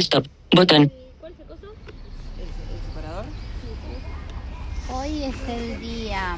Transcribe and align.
Stop. 0.00 0.26
Botón. 0.54 0.90
Hoy 4.92 5.24
es 5.24 5.34
el 5.48 5.80
día 5.80 6.36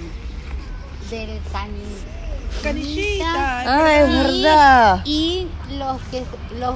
del 1.10 1.40
canillita. 1.52 2.62
Canillita. 2.62 3.60
Ah, 3.66 4.00
es 4.00 4.08
verdad. 4.10 5.02
Y 5.04 5.46
los 5.78 6.00
que 6.10 6.22
los 6.58 6.74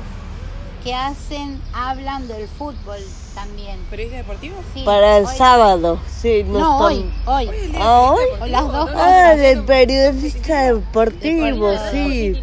que 0.82 0.94
hacen 0.94 1.60
hablan 1.74 2.28
del 2.28 2.46
fútbol 2.48 2.98
también. 3.34 3.78
¿Periodista 3.90 4.18
deportivo? 4.18 4.56
Sí, 4.72 4.82
Para 4.84 5.18
el 5.18 5.26
hoy- 5.26 5.36
sábado, 5.36 5.98
sí, 6.20 6.44
no, 6.46 6.58
No, 6.60 6.88
están- 6.88 7.10
hoy, 7.26 7.46
hoy. 7.46 7.48
Hoy 7.48 7.56
es 7.56 7.64
el 7.74 7.76
¿Ah, 7.82 8.00
hoy? 8.12 8.24
del 8.24 8.42
O 8.42 8.46
las 8.46 8.62
dos 8.72 8.88
Ah, 8.90 8.92
cosas. 8.92 9.38
de 9.38 9.56
periodista 9.66 10.62
deportivo, 10.72 11.44
Deportivo. 11.70 11.90
sí. 11.90 12.42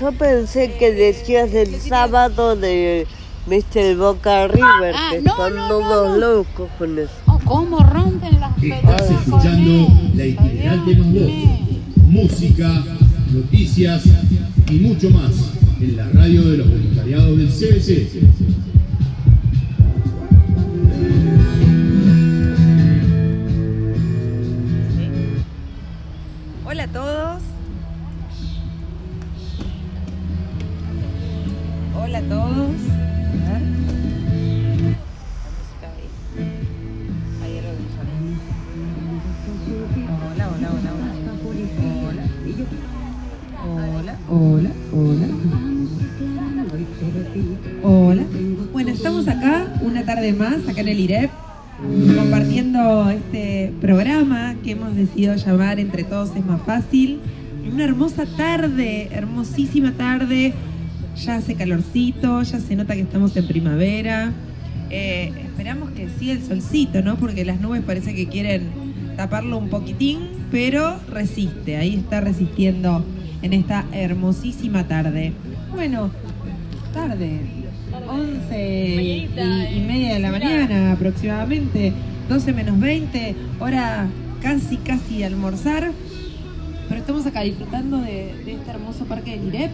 Yo 0.00 0.12
pensé 0.12 0.72
que 0.78 0.92
decías 0.92 1.52
el 1.52 1.78
sábado 1.80 2.56
de 2.56 3.06
Mr. 3.46 3.96
Boca 3.96 4.48
River, 4.48 4.94
Ah, 4.96 5.10
que 5.12 5.20
no, 5.22 5.30
están 5.32 5.54
no, 5.54 5.62
no, 5.62 5.68
todos 5.68 6.10
no. 6.10 6.16
locos 6.16 6.70
con 6.78 6.98
eso. 6.98 7.10
Oh, 7.26 7.38
¿Cómo 7.44 7.78
rompen 7.80 8.40
las 8.40 8.54
pelotas 8.58 9.00
Estás 9.02 9.06
con 9.06 9.16
escuchando 9.40 9.88
la 10.14 10.26
itinerante 10.26 10.96
más 10.96 11.12
voz, 11.12 11.30
música, 12.08 12.84
noticias 13.32 14.04
y 14.70 14.74
mucho 14.76 15.10
más 15.10 15.32
en 15.80 15.96
la 15.96 16.08
radio 16.10 16.42
de 16.50 16.56
los 16.58 16.68
voluntariados 16.68 17.36
del 17.36 17.48
CBC. 17.48 18.20
Compartiendo 52.12 53.08
este 53.08 53.72
programa 53.80 54.56
que 54.62 54.72
hemos 54.72 54.94
decidido 54.94 55.36
llamar 55.36 55.80
Entre 55.80 56.04
Todos 56.04 56.36
es 56.36 56.44
más 56.44 56.60
fácil. 56.62 57.20
Una 57.72 57.84
hermosa 57.84 58.26
tarde, 58.26 59.08
hermosísima 59.10 59.92
tarde. 59.92 60.52
Ya 61.16 61.36
hace 61.36 61.54
calorcito, 61.54 62.42
ya 62.42 62.60
se 62.60 62.76
nota 62.76 62.94
que 62.94 63.00
estamos 63.00 63.36
en 63.36 63.46
primavera. 63.46 64.32
Eh, 64.90 65.32
esperamos 65.46 65.90
que 65.92 66.08
siga 66.18 66.34
el 66.34 66.42
solcito, 66.42 67.00
¿no? 67.00 67.16
Porque 67.16 67.44
las 67.44 67.60
nubes 67.60 67.82
parece 67.82 68.14
que 68.14 68.28
quieren 68.28 68.68
taparlo 69.16 69.56
un 69.56 69.70
poquitín, 69.70 70.18
pero 70.50 70.98
resiste, 71.10 71.76
ahí 71.76 71.94
está 71.94 72.20
resistiendo 72.20 73.04
en 73.42 73.52
esta 73.54 73.86
hermosísima 73.92 74.86
tarde. 74.86 75.32
Bueno, 75.72 76.10
tarde, 76.92 77.40
11 78.08 79.02
y, 79.02 79.28
y 79.76 79.80
media 79.80 80.14
de 80.14 80.20
la 80.20 80.30
mañana 80.30 80.92
aproximadamente, 80.92 81.92
12 82.28 82.52
menos 82.52 82.78
20, 82.80 83.34
hora 83.60 84.08
casi, 84.42 84.76
casi 84.78 85.18
de 85.18 85.26
almorzar. 85.26 85.92
Pero 86.88 87.00
estamos 87.00 87.26
acá 87.26 87.40
disfrutando 87.40 87.98
de, 87.98 88.34
de 88.44 88.52
este 88.52 88.70
hermoso 88.70 89.06
parque 89.06 89.38
del 89.38 89.48
IREP. 89.48 89.70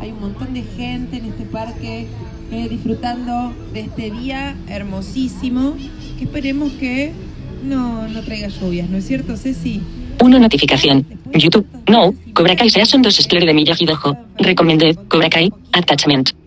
Hay 0.00 0.10
un 0.12 0.20
montón 0.20 0.54
de 0.54 0.62
gente 0.62 1.18
en 1.18 1.26
este 1.26 1.44
parque 1.44 2.06
eh, 2.50 2.68
disfrutando 2.68 3.52
de 3.72 3.80
este 3.80 4.10
día 4.10 4.56
hermosísimo 4.68 5.74
que 6.18 6.24
esperemos 6.24 6.72
que 6.72 7.12
no, 7.64 8.08
no 8.08 8.22
traiga 8.22 8.48
lluvias, 8.48 8.88
¿no 8.88 8.98
es 8.98 9.06
cierto, 9.06 9.36
Ceci? 9.36 9.80
1 10.20 10.38
notificación. 10.38 11.06
YouTube. 11.32 11.66
No. 11.88 12.14
Cobra 12.32 12.54
Kai 12.56 12.70
Season 12.70 13.02
2 13.02 13.18
Explore 13.18 13.46
de 13.46 13.54
Miyagi 13.54 13.84
Dojo. 13.84 14.16
Recommended. 14.38 14.96
Cobra 15.08 15.28
Kai. 15.28 15.50
Attachment. 15.72 16.43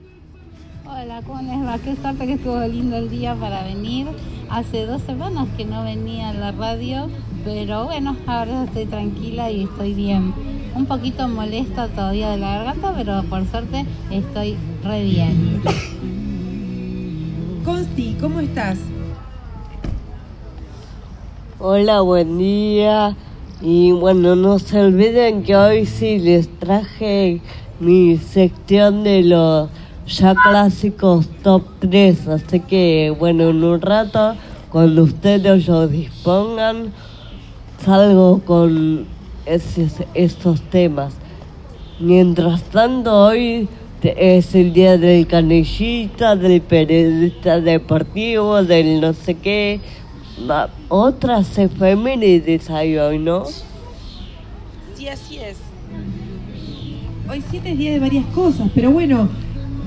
Qué 1.87 1.95
suerte 1.95 2.27
que 2.27 2.33
estuvo 2.33 2.59
lindo 2.67 2.97
el 2.97 3.09
día 3.09 3.33
para 3.33 3.63
venir. 3.63 4.07
Hace 4.49 4.85
dos 4.85 5.01
semanas 5.03 5.47
que 5.55 5.63
no 5.63 5.85
venía 5.85 6.31
a 6.31 6.33
la 6.33 6.51
radio, 6.51 7.07
pero 7.45 7.85
bueno, 7.85 8.13
ahora 8.25 8.65
estoy 8.65 8.87
tranquila 8.87 9.49
y 9.49 9.63
estoy 9.63 9.93
bien. 9.93 10.33
Un 10.75 10.85
poquito 10.85 11.29
molesta 11.29 11.87
todavía 11.87 12.31
de 12.31 12.39
la 12.39 12.57
garganta, 12.57 12.93
pero 12.93 13.23
por 13.29 13.47
suerte 13.47 13.85
estoy 14.11 14.57
re 14.83 15.01
bien. 15.05 15.61
Consti, 17.63 18.17
¿cómo 18.19 18.41
estás? 18.41 18.79
Hola, 21.57 22.01
buen 22.01 22.37
día. 22.37 23.15
Y 23.61 23.93
bueno, 23.93 24.35
no 24.35 24.59
se 24.59 24.81
olviden 24.81 25.41
que 25.43 25.55
hoy 25.55 25.85
sí 25.85 26.19
les 26.19 26.49
traje 26.59 27.39
mi 27.79 28.17
sección 28.17 29.05
de 29.05 29.23
los 29.23 29.69
ya 30.07 30.33
clásicos 30.35 31.27
top 31.43 31.63
3. 31.79 32.27
Así 32.27 32.59
que 32.61 33.13
bueno, 33.17 33.49
en 33.49 33.63
un 33.63 33.81
rato, 33.81 34.35
cuando 34.71 35.03
ustedes 35.03 35.67
lo 35.67 35.87
dispongan, 35.87 36.91
salgo 37.83 38.39
con 38.39 39.05
esos, 39.45 40.03
estos 40.13 40.61
temas. 40.61 41.13
Mientras 41.99 42.63
tanto, 42.63 43.25
hoy 43.25 43.67
es 44.03 44.53
el 44.55 44.73
día 44.73 44.97
del 44.97 45.25
canillita, 45.27 46.35
del 46.35 46.61
periodista 46.61 47.59
deportivo, 47.59 48.63
del 48.63 49.01
no 49.01 49.13
sé 49.13 49.35
qué. 49.35 49.79
Otras 50.89 51.57
efemérides 51.57 52.69
hay 52.69 52.97
hoy, 52.97 53.17
¿no? 53.17 53.45
Sí, 54.95 55.07
así 55.07 55.37
es. 55.39 55.57
Hoy 57.29 57.43
siete 57.49 57.71
es 57.71 57.77
día 57.77 57.91
de 57.91 57.99
varias 57.99 58.25
cosas, 58.27 58.69
pero 58.73 58.91
bueno, 58.91 59.27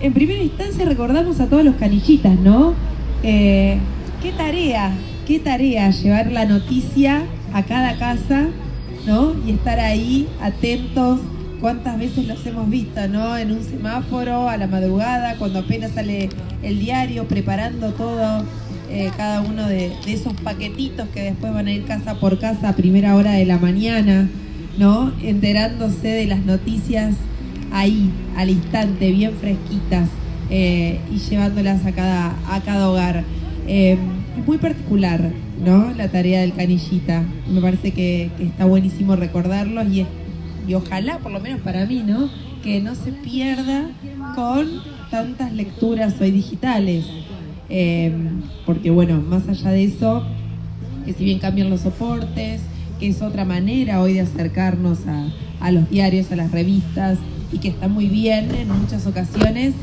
en 0.01 0.13
primera 0.13 0.43
instancia 0.43 0.85
recordamos 0.85 1.41
a 1.41 1.47
todos 1.47 1.65
los 1.65 1.75
canillitas, 1.77 2.39
¿no? 2.39 2.75
Eh, 3.23 3.79
qué 4.23 4.33
tarea, 4.33 4.93
qué 5.27 5.39
tarea 5.39 5.91
llevar 5.91 6.33
la 6.33 6.47
noticia 6.47 7.23
a 7.53 7.63
cada 7.65 7.99
casa, 7.99 8.49
¿no? 9.07 9.35
Y 9.47 9.51
estar 9.53 9.79
ahí 9.79 10.29
atentos. 10.41 11.21
¿Cuántas 11.61 11.99
veces 11.99 12.27
los 12.27 12.45
hemos 12.47 12.71
visto, 12.71 13.07
no? 13.09 13.37
En 13.37 13.53
un 13.53 13.63
semáforo, 13.63 14.49
a 14.49 14.57
la 14.57 14.67
madrugada, 14.67 15.37
cuando 15.37 15.59
apenas 15.59 15.93
sale 15.93 16.31
el 16.63 16.79
diario, 16.79 17.29
preparando 17.29 17.91
todo, 17.91 18.45
eh, 18.91 19.11
cada 19.19 19.43
uno 19.43 19.69
de, 19.69 19.93
de 20.05 20.13
esos 20.13 20.33
paquetitos 20.43 21.09
que 21.11 21.23
después 21.23 21.53
van 21.53 21.67
a 21.67 21.73
ir 21.73 21.85
casa 21.85 22.15
por 22.15 22.39
casa 22.39 22.71
a 22.71 22.77
primera 22.77 23.15
hora 23.15 23.33
de 23.33 23.45
la 23.45 23.59
mañana, 23.59 24.31
¿no? 24.79 25.13
Enterándose 25.23 26.09
de 26.09 26.27
las 26.27 26.47
noticias 26.47 27.15
ahí, 27.73 28.11
al 28.37 28.51
instante, 28.51 29.11
bien 29.13 29.33
fresquitas, 29.35 30.09
eh, 30.51 31.01
y 31.13 31.19
llevándolas 31.19 31.87
a 31.87 31.93
cada, 31.93 32.35
a 32.49 32.61
cada 32.61 32.91
hogar. 32.91 33.25
Eh, 33.67 33.97
es 34.39 34.47
muy 34.47 34.59
particular, 34.59 35.31
¿no? 35.65 35.93
La 35.95 36.09
tarea 36.09 36.41
del 36.41 36.53
canillita. 36.53 37.23
Me 37.49 37.61
parece 37.61 37.93
que, 37.93 38.31
está 38.39 38.65
buenísimo 38.65 39.17
recordarlos 39.17 39.87
y, 39.89 40.07
y 40.67 40.75
ojalá, 40.75 41.19
por 41.19 41.33
lo 41.33 41.41
menos 41.41 41.61
para 41.61 41.87
mí, 41.87 42.03
¿no? 42.07 42.29
Que 42.63 42.81
no 42.81 42.95
se 42.95 43.13
pierda 43.13 43.91
con 44.35 44.69
tantas 45.11 45.53
lecturas 45.53 46.15
hoy 46.21 46.31
digitales. 46.31 47.05
Eh, 47.69 48.13
porque 48.67 48.91
bueno, 48.91 49.21
más 49.21 49.49
allá 49.49 49.71
de 49.71 49.85
eso, 49.85 50.25
que 51.05 51.13
si 51.13 51.25
bien 51.25 51.39
cambian 51.39 51.71
los 51.71 51.83
soportes, 51.83 52.63
que 52.99 53.09
es 53.09 53.23
otra 53.23 53.45
manera 53.45 54.01
hoy 54.01 54.15
de 54.15 54.21
acercarnos 54.21 55.07
a, 55.07 55.27
a 55.61 55.71
los 55.71 55.89
diarios, 55.89 56.31
a 56.33 56.37
las 56.37 56.51
revistas, 56.51 57.19
y 57.53 57.59
que 57.59 57.69
está 57.69 57.89
muy 57.89 58.07
bien 58.07 58.55
en 58.55 58.69
muchas 58.69 59.07
ocasiones, 59.07 59.75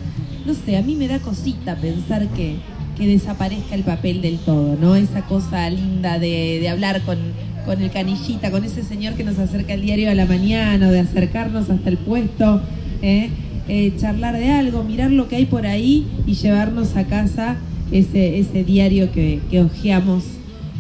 no 0.46 0.54
sé, 0.54 0.78
a 0.78 0.82
mí 0.82 0.96
me 0.96 1.08
da 1.08 1.20
cosita 1.20 1.76
pensar 1.76 2.28
que, 2.30 2.56
que 2.98 3.08
desaparezca 3.08 3.76
el 3.76 3.84
papel 3.84 4.22
del 4.22 4.38
todo, 4.40 4.78
¿no? 4.80 4.96
Esa 4.96 5.22
cosa 5.24 5.70
linda 5.70 6.20
de, 6.20 6.60
de 6.62 6.70
hablar 6.70 7.02
con, 7.02 7.18
con 7.66 7.82
el 7.82 7.92
canillita, 7.92 8.50
con 8.50 8.64
ese 8.64 8.84
señor 8.84 9.16
que 9.16 9.24
nos 9.24 9.38
acerca 9.40 9.74
el 9.74 9.82
diario 9.82 10.10
a 10.10 10.16
la 10.16 10.26
mañana, 10.26 10.88
o 10.88 10.92
de 10.92 11.02
acercarnos 11.02 11.70
hasta 11.70 11.90
el 11.90 11.98
puesto, 11.98 12.62
¿eh? 13.02 13.30
Eh, 13.70 13.94
charlar 13.98 14.38
de 14.38 14.50
algo, 14.50 14.86
mirar 14.86 15.12
lo 15.12 15.28
que 15.28 15.36
hay 15.36 15.46
por 15.46 15.68
ahí 15.68 16.08
y 16.26 16.36
llevarnos 16.36 16.96
a 16.96 17.04
casa 17.04 17.58
ese, 17.92 18.40
ese 18.40 18.64
diario 18.64 19.12
que, 19.12 19.42
que 19.52 19.60
hojeamos 19.60 20.24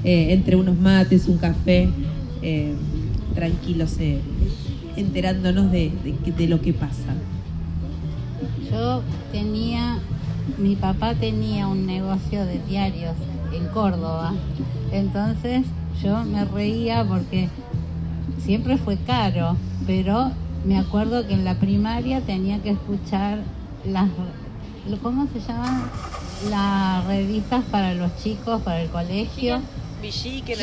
eh, 0.06 0.28
entre 0.31 0.56
unos 0.56 0.80
mates, 0.80 1.28
un 1.28 1.38
café, 1.38 1.90
eh, 2.42 2.74
tranquilos, 3.36 3.98
enterándonos 4.97 5.71
de, 5.71 5.91
de 6.03 6.15
que- 6.23 6.31
de 6.31 6.47
lo 6.47 6.59
que 6.61 6.73
pasa. 6.73 7.13
Yo 8.71 9.01
tenía, 9.31 9.99
mi 10.57 10.75
papá 10.75 11.13
tenía 11.15 11.67
un 11.67 11.85
negocio 11.85 12.45
de 12.45 12.59
diarios 12.67 13.15
en 13.53 13.67
Córdoba, 13.69 14.33
entonces 14.91 15.65
yo 16.03 16.23
me 16.25 16.45
reía 16.45 17.05
porque 17.07 17.49
siempre 18.44 18.77
fue 18.77 18.97
caro, 18.97 19.55
pero 19.85 20.31
me 20.65 20.77
acuerdo 20.77 21.25
que 21.27 21.33
en 21.33 21.45
la 21.45 21.55
primaria 21.55 22.21
tenía 22.21 22.59
que 22.61 22.71
escuchar 22.71 23.39
las, 23.85 24.09
¿cómo 25.01 25.27
se 25.27 25.39
llaman? 25.39 25.83
las 26.51 27.03
revistas 27.05 27.63
para 27.71 27.95
los 27.95 28.15
chicos, 28.17 28.61
para 28.61 28.81
el 28.81 28.89
colegio. 28.89 29.59
Villiquen. 30.01 30.57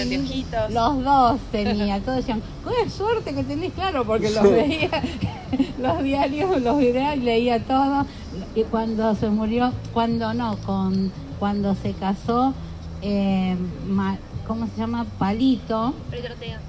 Los 0.70 1.04
dos 1.04 1.40
tenía, 1.52 2.00
todos 2.00 2.18
decían, 2.18 2.42
qué 2.66 2.90
suerte 2.90 3.34
que 3.34 3.42
tenés 3.44 3.72
claro, 3.72 4.04
porque 4.04 4.30
los 4.30 4.42
veía, 4.42 4.90
los 5.78 6.02
diarios, 6.02 6.62
los 6.62 6.78
videos, 6.78 7.18
leía 7.18 7.62
todo. 7.64 8.06
Y 8.54 8.62
cuando 8.64 9.14
se 9.14 9.28
murió, 9.30 9.72
cuando 9.92 10.32
no, 10.34 10.56
con 10.58 11.10
cuando 11.38 11.74
se 11.74 11.92
casó, 11.92 12.54
eh, 13.02 13.56
Ma- 13.88 14.18
¿cómo 14.46 14.66
se 14.66 14.76
llama? 14.76 15.04
Palito. 15.18 15.92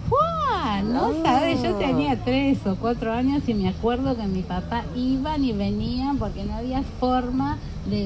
¡Fua! 0.10 0.82
No 0.82 1.24
sabes, 1.24 1.62
yo 1.62 1.76
tenía 1.76 2.18
tres 2.24 2.66
o 2.66 2.76
cuatro 2.76 3.14
años 3.14 3.44
y 3.48 3.54
me 3.54 3.70
acuerdo 3.70 4.18
que 4.18 4.24
mi 4.24 4.42
papá 4.42 4.84
iban 4.96 5.44
y 5.46 5.54
venían 5.54 6.18
porque 6.18 6.44
no 6.44 6.56
había 6.56 6.82
forma 7.00 7.58
de, 7.90 8.04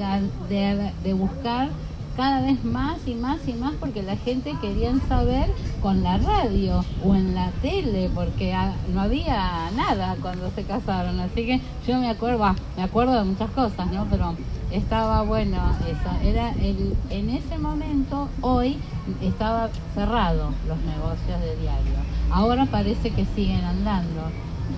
de, 0.50 0.92
de 1.04 1.14
buscar 1.14 1.70
cada 2.16 2.42
vez 2.42 2.64
más 2.64 3.00
y 3.08 3.16
más 3.16 3.40
y 3.48 3.54
más 3.54 3.74
porque 3.80 4.04
la 4.04 4.18
gente 4.18 4.56
quería 4.62 4.94
saber 5.08 5.48
con 5.82 6.04
la 6.04 6.18
radio 6.18 6.84
o 7.04 7.16
en 7.16 7.36
la 7.36 7.52
tele 7.62 8.10
porque 8.14 8.54
ah, 8.54 8.74
no 8.94 9.02
había 9.02 9.70
nada 9.76 10.16
cuando 10.22 10.50
se 10.52 10.64
casaron. 10.64 11.20
Así 11.20 11.46
que 11.46 11.62
yo 11.88 12.00
me 12.00 12.10
acuerdo 12.10 12.40
bah, 12.40 12.56
me 12.76 12.84
acuerdo 12.84 13.14
de 13.14 13.24
muchas 13.24 13.50
cosas 13.52 13.92
no 13.92 14.06
pero 14.10 14.36
estaba 14.72 15.22
bueno 15.24 15.58
eso. 15.88 16.28
Era 16.28 16.52
el 16.52 16.96
en 17.10 17.30
ese 17.30 17.58
momento 17.58 18.30
hoy 18.42 18.78
estaba 19.22 19.70
cerrado 19.96 20.52
los 20.68 20.78
negocios 20.80 21.40
de 21.42 21.56
diario. 21.62 22.00
Ahora 22.32 22.66
parece 22.66 23.12
que 23.12 23.26
siguen 23.36 23.64
andando 23.64 24.24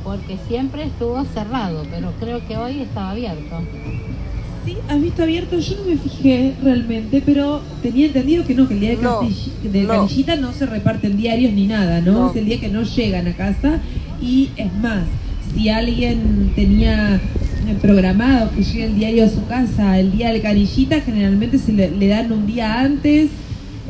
porque 0.04 0.38
siempre 0.48 0.84
estuvo 0.84 1.24
cerrado 1.26 1.84
pero 1.90 2.12
creo 2.20 2.46
que 2.48 2.58
hoy 2.58 2.82
estaba 2.82 3.12
abierto 3.12 3.58
Sí, 4.66 4.78
has 4.88 5.02
visto 5.02 5.24
abierto, 5.24 5.58
yo 5.60 5.76
no 5.78 5.84
me 5.86 5.98
fijé 5.98 6.54
realmente, 6.62 7.24
pero 7.26 7.62
tenía 7.82 8.06
entendido 8.08 8.46
que 8.46 8.54
no, 8.54 8.68
que 8.68 8.76
el 8.76 8.80
día 8.80 8.90
de, 8.92 8.98
No, 8.98 9.22
de 9.64 9.82
no. 9.84 9.88
Canillita 9.88 10.36
no 10.36 10.54
se 10.54 10.66
reparten 10.68 11.18
diarios 11.18 11.52
ni 11.54 11.66
nada, 11.68 12.00
¿no? 12.02 12.12
No. 12.14 12.30
Es 12.30 12.36
el 12.36 12.46
día 12.46 12.60
que 12.60 12.70
no 12.70 12.84
llegan 12.84 13.28
a 13.28 13.34
casa 13.34 13.80
y 14.22 14.50
es 14.58 14.72
más, 14.76 15.04
si 15.56 15.70
alguien 15.70 16.52
tenía 16.56 17.20
programado 17.82 18.52
que 18.52 18.64
llegue 18.64 18.84
el 18.86 18.96
diario 18.96 19.26
a 19.26 19.30
su 19.30 19.46
casa 19.48 19.98
el 20.00 20.12
día 20.12 20.32
de 20.32 20.42
Canillita, 20.42 21.02
generalmente 21.02 21.58
se 21.58 21.74
le, 21.74 21.90
le 21.92 22.08
dan 22.08 22.32
un 22.32 22.46
día 22.46 22.82
antes 22.82 23.30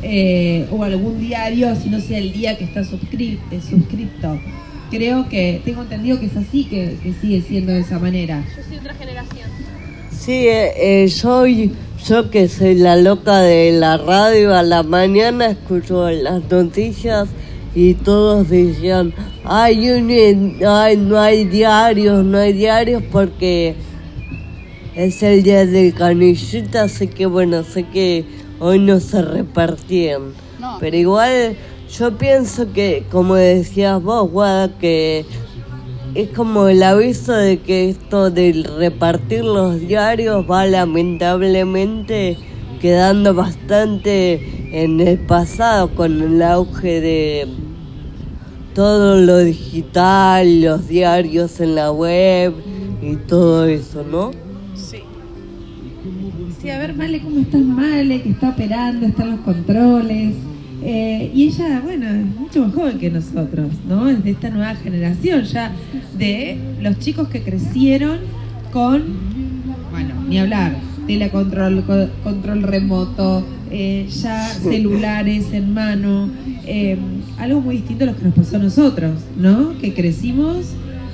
eh, 0.02 0.66
o 0.70 0.82
algún 0.84 1.20
diario, 1.20 1.74
si 1.76 1.90
no 1.90 2.00
sea 2.00 2.18
el 2.18 2.32
día 2.32 2.56
que 2.56 2.64
está 2.64 2.80
suscri- 2.82 3.38
eh, 3.50 3.60
suscripto. 3.68 4.40
Creo 4.90 5.28
que, 5.28 5.62
tengo 5.64 5.82
entendido 5.82 6.18
que 6.20 6.26
es 6.26 6.36
así, 6.36 6.64
que, 6.64 6.96
que 7.02 7.12
sigue 7.20 7.40
siendo 7.42 7.72
de 7.72 7.80
esa 7.80 7.98
manera. 7.98 8.44
Yo 8.56 8.62
soy 8.68 8.76
otra 8.78 8.94
generación. 8.94 9.48
Sí, 10.24 10.46
eh, 10.46 11.02
eh, 11.04 11.08
soy 11.08 11.72
yo 12.06 12.30
que 12.30 12.46
soy 12.48 12.76
la 12.76 12.94
loca 12.94 13.40
de 13.40 13.72
la 13.72 13.96
radio 13.96 14.54
a 14.54 14.62
la 14.62 14.84
mañana 14.84 15.46
escucho 15.46 16.08
las 16.10 16.48
noticias 16.48 17.28
y 17.74 17.94
todos 17.94 18.48
decían, 18.48 19.12
ay, 19.44 19.90
un- 19.90 20.58
ay, 20.64 20.96
no 20.96 21.18
hay 21.18 21.44
diarios, 21.44 22.24
no 22.24 22.38
hay 22.38 22.52
diarios 22.52 23.02
porque 23.10 23.74
es 24.94 25.20
el 25.24 25.42
día 25.42 25.66
del 25.66 25.92
canillita, 25.92 26.82
así 26.84 27.08
que 27.08 27.26
bueno, 27.26 27.64
sé 27.64 27.82
que 27.88 28.24
hoy 28.60 28.78
no 28.78 29.00
se 29.00 29.22
repartían. 29.22 30.34
No. 30.60 30.76
Pero 30.78 30.96
igual 30.96 31.56
yo 31.98 32.16
pienso 32.16 32.72
que, 32.72 33.02
como 33.10 33.34
decías 33.34 34.00
vos, 34.00 34.30
Guada, 34.30 34.78
que 34.78 35.24
es 36.14 36.28
como 36.30 36.68
el 36.68 36.82
aviso 36.82 37.32
de 37.32 37.60
que 37.60 37.88
esto 37.88 38.30
del 38.30 38.64
repartir 38.64 39.44
los 39.44 39.80
diarios 39.80 40.44
va 40.50 40.66
lamentablemente 40.66 42.36
quedando 42.80 43.32
bastante 43.32 44.82
en 44.84 45.00
el 45.00 45.18
pasado 45.20 45.94
con 45.94 46.20
el 46.20 46.42
auge 46.42 47.00
de 47.00 47.48
todo 48.74 49.20
lo 49.20 49.38
digital, 49.38 50.62
los 50.62 50.88
diarios 50.88 51.60
en 51.60 51.76
la 51.76 51.90
web 51.92 52.54
y 53.00 53.16
todo 53.16 53.66
eso, 53.66 54.04
¿no? 54.04 54.32
Sí. 54.74 54.98
Sí, 56.60 56.70
a 56.70 56.78
ver, 56.78 56.94
Male, 56.94 57.22
¿cómo 57.22 57.40
estás, 57.40 57.60
Male? 57.60 58.22
Que 58.22 58.30
está 58.30 58.50
operando, 58.50 59.06
están 59.06 59.30
los 59.30 59.40
controles. 59.40 60.34
Eh, 60.84 61.30
y 61.34 61.44
ella, 61.48 61.80
bueno, 61.82 62.06
es 62.08 62.26
mucho 62.40 62.64
más 62.66 62.74
joven 62.74 62.98
que 62.98 63.10
nosotros, 63.10 63.68
¿no? 63.88 64.08
Es 64.08 64.22
de 64.24 64.30
esta 64.32 64.50
nueva 64.50 64.74
generación 64.74 65.44
ya, 65.44 65.70
de 66.18 66.58
los 66.80 66.98
chicos 66.98 67.28
que 67.28 67.42
crecieron 67.42 68.18
con, 68.72 69.02
bueno, 69.92 70.14
ni 70.28 70.38
hablar, 70.38 70.74
telecontrol, 71.06 71.84
co- 71.84 72.08
control 72.24 72.62
remoto, 72.64 73.46
eh, 73.70 74.06
ya 74.08 74.48
celulares 74.70 75.52
en 75.52 75.72
mano, 75.72 76.28
eh, 76.66 76.96
algo 77.38 77.60
muy 77.60 77.76
distinto 77.76 78.04
a 78.04 78.08
lo 78.08 78.16
que 78.16 78.24
nos 78.24 78.34
pasó 78.34 78.56
a 78.56 78.60
nosotros, 78.60 79.12
¿no? 79.38 79.78
Que 79.80 79.94
crecimos 79.94 80.66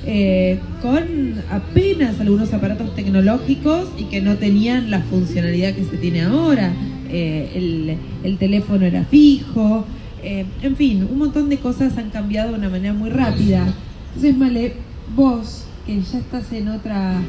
eh, 0.05 0.57
con 0.81 1.03
apenas 1.51 2.19
algunos 2.19 2.51
aparatos 2.53 2.95
tecnológicos 2.95 3.89
y 3.99 4.05
que 4.05 4.21
no 4.21 4.35
tenían 4.37 4.89
la 4.89 5.01
funcionalidad 5.01 5.73
que 5.73 5.83
se 5.83 5.97
tiene 5.97 6.21
ahora. 6.23 6.73
Eh, 7.09 7.51
el, 7.55 7.97
el 8.23 8.37
teléfono 8.37 8.85
era 8.85 9.03
fijo, 9.05 9.85
eh, 10.21 10.45
en 10.61 10.75
fin, 10.75 11.07
un 11.09 11.17
montón 11.17 11.49
de 11.49 11.57
cosas 11.57 11.97
han 11.97 12.09
cambiado 12.09 12.51
de 12.51 12.57
una 12.57 12.69
manera 12.69 12.93
muy 12.93 13.09
rápida. 13.09 13.73
Entonces, 14.09 14.37
Male, 14.37 14.73
vos, 15.15 15.65
que 15.85 16.01
ya 16.01 16.19
estás 16.19 16.51
en 16.51 16.67
otra, 16.67 17.21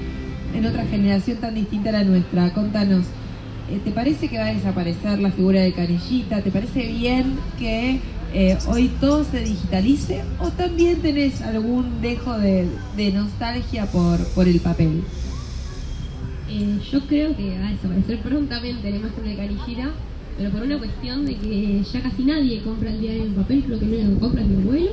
en 0.54 0.66
otra 0.66 0.84
generación 0.86 1.38
tan 1.38 1.54
distinta 1.54 1.90
a 1.90 1.92
la 1.92 2.04
nuestra, 2.04 2.52
contanos, 2.52 3.04
eh, 3.70 3.78
¿te 3.84 3.90
parece 3.92 4.28
que 4.28 4.38
va 4.38 4.46
a 4.46 4.52
desaparecer 4.52 5.20
la 5.20 5.30
figura 5.30 5.60
de 5.60 5.72
Canillita? 5.72 6.42
¿Te 6.42 6.50
parece 6.50 6.88
bien 6.88 7.34
que 7.58 8.00
eh, 8.34 8.58
hoy 8.68 8.90
todo 9.00 9.24
se 9.24 9.40
digitalice? 9.40 10.22
¿O 10.40 10.48
también 10.48 10.96
tenés 11.00 11.40
algún 11.42 12.00
dejo 12.02 12.36
de, 12.38 12.66
de 12.96 13.12
nostalgia 13.12 13.86
por, 13.86 14.18
por 14.34 14.48
el 14.48 14.60
papel? 14.60 15.02
Eh, 16.50 16.78
yo 16.90 17.00
creo 17.06 17.36
que 17.36 17.58
va 17.58 17.68
a 17.68 17.70
desaparecer 17.70 18.18
prontamente 18.22 18.90
la 18.90 18.96
imagen 18.96 19.24
de 19.24 19.36
Canillita, 19.36 19.90
pero 20.36 20.50
por 20.50 20.62
una 20.62 20.78
cuestión 20.78 21.24
de 21.24 21.36
que 21.36 21.82
ya 21.82 22.02
casi 22.02 22.24
nadie 22.24 22.60
compra 22.62 22.90
el 22.90 23.00
diario 23.00 23.22
en 23.22 23.34
papel, 23.34 23.62
creo 23.64 23.78
que 23.78 23.84
único 23.84 24.14
que 24.14 24.20
compra 24.20 24.42
es 24.42 24.48
mi 24.48 24.62
abuelo. 24.62 24.90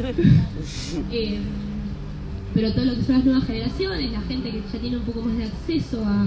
Eh, 1.12 1.38
pero 2.54 2.72
todo 2.72 2.84
lo 2.84 2.94
que 2.96 3.02
son 3.02 3.16
las 3.16 3.24
nuevas 3.24 3.44
generaciones, 3.44 4.12
la 4.12 4.20
gente 4.22 4.50
que 4.50 4.62
ya 4.72 4.78
tiene 4.78 4.96
un 4.96 5.02
poco 5.04 5.22
más 5.22 5.36
de 5.36 5.44
acceso 5.44 6.02
a, 6.04 6.22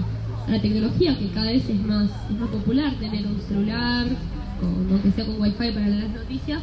a 0.47 0.51
la 0.51 0.61
tecnología, 0.61 1.17
que 1.17 1.27
cada 1.27 1.51
vez 1.51 1.67
es 1.67 1.85
más, 1.85 2.09
es 2.29 2.39
más 2.39 2.49
popular 2.49 2.93
tener 2.99 3.25
un 3.25 3.39
celular, 3.47 4.07
con, 4.59 4.87
aunque 4.91 5.11
sea 5.11 5.25
con 5.25 5.41
wifi 5.41 5.71
para 5.71 5.87
leer 5.87 6.03
las 6.03 6.13
noticias, 6.13 6.61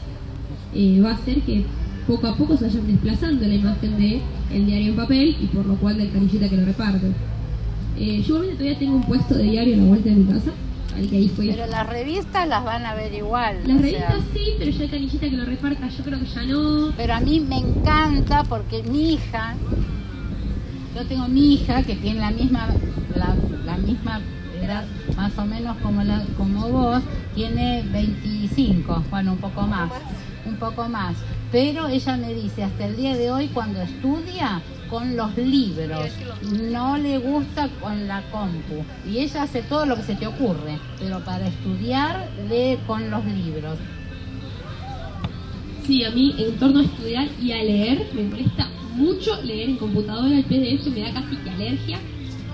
eh, 0.74 1.00
va 1.02 1.10
a 1.10 1.14
hacer 1.14 1.40
que 1.42 1.64
poco 2.06 2.26
a 2.26 2.36
poco 2.36 2.56
se 2.56 2.64
vayan 2.66 2.86
desplazando 2.86 3.46
la 3.46 3.54
imagen 3.54 3.98
de 3.98 4.20
el 4.52 4.66
diario 4.66 4.90
en 4.90 4.96
papel 4.96 5.36
y 5.40 5.46
por 5.46 5.66
lo 5.66 5.76
cual 5.76 5.98
del 5.98 6.10
canillita 6.10 6.48
que 6.48 6.56
lo 6.56 6.64
reparte. 6.64 7.12
Eh, 8.00 8.22
yo 8.26 8.38
todavía 8.38 8.78
tengo 8.78 8.96
un 8.96 9.02
puesto 9.04 9.34
de 9.34 9.42
diario 9.44 9.74
a 9.74 9.76
la 9.78 9.84
vuelta 9.84 10.08
de 10.08 10.14
mi 10.16 10.32
casa, 10.32 10.50
al 10.96 11.06
que 11.08 11.16
ahí 11.16 11.28
fui. 11.28 11.48
pero 11.50 11.66
las 11.66 11.86
revistas 11.86 12.48
las 12.48 12.64
van 12.64 12.86
a 12.86 12.94
ver 12.94 13.12
igual 13.12 13.56
Las 13.66 13.66
sea. 13.66 14.08
revistas 14.08 14.24
sí, 14.32 14.40
pero 14.58 14.70
ya 14.70 14.84
el 14.84 14.90
canillita 14.90 15.28
que 15.30 15.36
lo 15.36 15.44
reparta 15.44 15.88
yo 15.88 16.04
creo 16.04 16.18
que 16.18 16.26
ya 16.26 16.42
no. 16.44 16.92
Pero 16.96 17.12
a 17.14 17.20
mí 17.20 17.40
me 17.40 17.58
encanta 17.58 18.42
porque 18.44 18.82
mi 18.84 19.12
hija, 19.14 19.54
yo 20.96 21.04
tengo 21.06 21.28
mi 21.28 21.54
hija 21.54 21.82
que 21.82 21.94
tiene 21.96 22.20
la 22.20 22.30
misma, 22.30 22.68
la, 23.14 23.36
la 23.66 23.76
misma 23.76 24.20
edad 24.62 24.84
más 25.16 25.36
o 25.38 25.44
menos 25.44 25.76
como, 25.82 26.02
la, 26.02 26.24
como 26.38 26.68
vos, 26.70 27.02
tiene 27.34 27.82
25, 27.92 29.04
bueno, 29.10 29.32
un 29.32 29.38
poco 29.38 29.62
más, 29.66 29.90
un 30.46 30.56
poco 30.56 30.88
más. 30.88 31.16
Pero 31.52 31.88
ella 31.88 32.16
me 32.16 32.32
dice, 32.34 32.62
hasta 32.64 32.86
el 32.86 32.96
día 32.96 33.14
de 33.16 33.30
hoy 33.30 33.48
cuando 33.48 33.80
estudia, 33.82 34.62
con 34.90 35.16
los 35.16 35.36
libros, 35.36 36.10
no 36.70 36.98
le 36.98 37.18
gusta 37.18 37.68
con 37.80 38.08
la 38.08 38.22
compu. 38.30 38.84
Y 39.08 39.18
ella 39.18 39.44
hace 39.44 39.62
todo 39.62 39.86
lo 39.86 39.96
que 39.96 40.02
se 40.02 40.16
te 40.16 40.26
ocurre, 40.26 40.78
pero 40.98 41.20
para 41.20 41.46
estudiar 41.46 42.28
lee 42.48 42.78
con 42.86 43.10
los 43.10 43.24
libros. 43.24 43.78
Sí, 45.86 46.04
a 46.04 46.10
mí 46.10 46.34
en 46.38 46.58
torno 46.58 46.80
a 46.80 46.82
estudiar 46.82 47.28
y 47.40 47.52
a 47.52 47.62
leer 47.62 48.08
me 48.14 48.24
molesta 48.24 48.68
mucho 48.94 49.40
leer 49.42 49.70
en 49.70 49.76
computadora 49.76 50.36
el 50.36 50.44
PDF, 50.44 50.86
me 50.88 51.00
da 51.00 51.12
casi 51.12 51.36
que 51.36 51.50
alergia, 51.50 51.98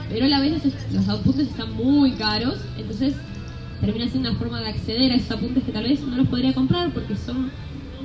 pero 0.09 0.27
a 0.27 0.29
la 0.29 0.41
vez 0.41 0.63
los, 0.93 1.09
apuntes 1.09 1.49
están 1.49 1.73
muy 1.73 2.13
caros, 2.13 2.59
entonces 2.79 3.15
termina 3.81 4.09
siendo 4.09 4.31
una 4.31 4.39
forma 4.39 4.61
de 4.61 4.69
acceder 4.69 5.13
a 5.13 5.17
esos 5.17 5.33
apuntes 5.33 5.65
que 5.65 5.73
tal 5.73 5.85
vez 5.85 6.01
no 6.01 6.17
los 6.17 6.29
podría 6.29 6.55
comprar 6.55 6.93
porque 6.93 7.17
son 7.17 7.51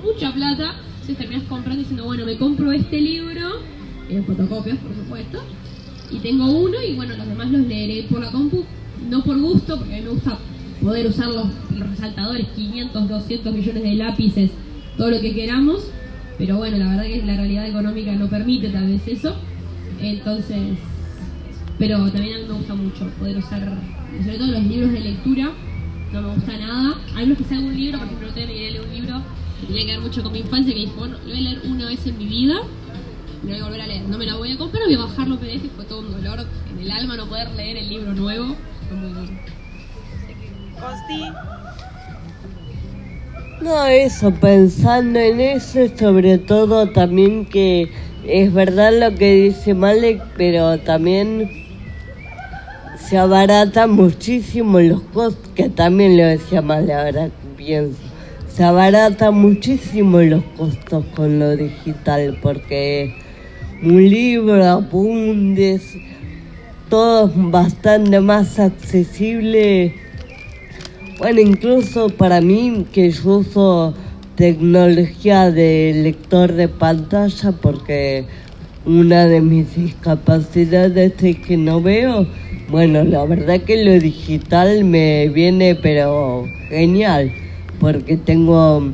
mucha 0.03 0.33
plata, 0.33 0.75
entonces 0.93 1.17
terminas 1.17 1.43
comprando 1.43 1.79
diciendo, 1.79 2.05
bueno, 2.05 2.25
me 2.25 2.37
compro 2.37 2.71
este 2.71 2.99
libro, 2.99 3.61
en 4.15 4.25
fotocopias 4.25 4.77
por 4.77 4.95
supuesto, 4.95 5.41
y 6.11 6.17
tengo 6.19 6.45
uno 6.45 6.77
y 6.81 6.95
bueno, 6.95 7.15
los 7.15 7.27
demás 7.27 7.49
los 7.51 7.65
leeré 7.67 8.03
por 8.03 8.21
la 8.21 8.31
compu, 8.31 8.63
no 9.09 9.23
por 9.23 9.39
gusto, 9.39 9.77
porque 9.77 9.95
a 9.95 9.97
mí 9.97 10.03
me 10.03 10.09
gusta 10.09 10.37
poder 10.81 11.07
usar 11.07 11.27
los, 11.27 11.47
resaltadores, 11.77 12.47
500, 12.55 13.07
200 13.07 13.53
millones 13.53 13.83
de 13.83 13.93
lápices, 13.95 14.51
todo 14.97 15.11
lo 15.11 15.21
que 15.21 15.33
queramos, 15.33 15.87
pero 16.37 16.57
bueno, 16.57 16.77
la 16.77 16.89
verdad 16.89 17.03
que 17.03 17.23
la 17.23 17.35
realidad 17.35 17.67
económica 17.67 18.11
no 18.13 18.27
permite 18.27 18.69
tal 18.69 18.87
vez 18.87 19.07
eso, 19.07 19.35
entonces 19.99 20.77
Pero 21.77 21.97
también 22.11 22.35
a 22.35 22.39
mí 22.39 22.45
me 22.47 22.53
gusta 22.53 22.75
mucho 22.75 23.07
poder 23.17 23.37
usar, 23.37 23.77
sobre 24.23 24.37
todo 24.37 24.47
los 24.47 24.63
libros 24.63 24.91
de 24.91 24.99
lectura, 24.99 25.51
no 26.13 26.21
me 26.21 26.35
gusta 26.35 26.57
nada. 26.57 26.99
Hay 27.15 27.25
unos 27.25 27.37
que 27.37 27.43
sean 27.45 27.63
un 27.63 27.75
libro, 27.75 27.97
por 27.97 28.07
ejemplo, 28.07 28.27
me 28.35 28.45
quería 28.45 28.71
leer 28.71 28.81
un 28.81 28.93
libro 28.93 29.21
que 29.59 29.67
tenía 29.67 29.85
que 29.85 29.91
ver 29.93 30.01
mucho 30.01 30.23
con 30.23 30.33
mi 30.33 30.39
infancia, 30.39 30.73
que 30.73 30.79
dije, 30.81 30.93
bueno, 30.97 31.17
lo 31.17 31.33
voy 31.33 31.37
a 31.37 31.41
leer 31.41 31.61
una 31.65 31.85
vez 31.87 32.05
en 32.05 32.17
mi 32.17 32.25
vida, 32.25 32.61
lo 33.43 33.49
voy 33.49 33.59
a 33.59 33.63
volver 33.63 33.81
a 33.81 33.87
leer. 33.87 34.03
No 34.03 34.17
me 34.17 34.25
lo 34.25 34.37
voy 34.37 34.51
a 34.51 34.57
comprar, 34.57 34.83
voy 34.85 34.95
a 34.95 34.99
bajarlo 34.99 35.39
PDF, 35.39 35.65
y 35.65 35.71
fue 35.75 35.85
todo 35.85 35.99
un 35.99 36.11
dolor 36.11 36.45
en 36.71 36.79
el 36.79 36.91
alma 36.91 37.17
no 37.17 37.27
poder 37.27 37.51
leer 37.51 37.77
el 37.77 37.89
libro 37.89 38.13
nuevo. 38.13 38.55
Fue 38.87 38.97
muy 38.97 39.09
duro. 39.09 39.31
Costi, 40.79 41.23
No, 43.61 43.85
eso, 43.85 44.31
pensando 44.31 45.19
en 45.19 45.39
eso, 45.39 45.87
sobre 45.97 46.39
todo 46.39 46.89
también 46.89 47.45
que 47.45 47.91
es 48.25 48.53
verdad 48.53 48.91
lo 48.93 49.15
que 49.15 49.35
dice 49.35 49.73
Malek, 49.73 50.21
pero 50.37 50.79
también 50.79 51.49
se 52.97 53.17
abaratan 53.17 53.91
muchísimo 53.91 54.79
los 54.79 55.01
costos, 55.01 55.49
que 55.53 55.69
también 55.69 56.17
lo 56.17 56.25
decía 56.25 56.61
Malek, 56.61 56.95
ahora 56.95 57.29
pienso. 57.57 57.99
Se 58.47 58.63
abaratan 58.63 59.35
muchísimo 59.35 60.19
los 60.19 60.43
costos 60.57 61.05
con 61.15 61.39
lo 61.39 61.55
digital, 61.55 62.37
porque 62.41 63.15
un 63.83 64.09
libro, 64.09 64.63
apuntes, 64.67 65.97
todo 66.89 67.31
bastante 67.35 68.19
más 68.19 68.59
accesible 68.59 69.93
bueno, 71.21 71.39
incluso 71.39 72.09
para 72.09 72.41
mí 72.41 72.87
que 72.91 73.11
yo 73.11 73.37
uso 73.37 73.93
tecnología 74.35 75.51
de 75.51 75.91
lector 76.03 76.51
de 76.53 76.67
pantalla 76.67 77.51
porque 77.51 78.25
una 78.87 79.27
de 79.27 79.39
mis 79.39 79.75
discapacidades 79.75 81.13
es 81.21 81.37
que 81.37 81.57
no 81.57 81.79
veo. 81.79 82.25
Bueno, 82.69 83.03
la 83.03 83.23
verdad 83.25 83.61
que 83.61 83.85
lo 83.85 83.99
digital 83.99 84.83
me 84.83 85.29
viene 85.29 85.75
pero 85.75 86.47
genial 86.69 87.31
porque 87.79 88.17
tengo 88.17 88.91